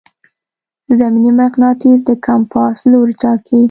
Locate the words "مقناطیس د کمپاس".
1.41-2.75